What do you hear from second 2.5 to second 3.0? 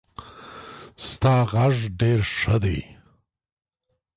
دی.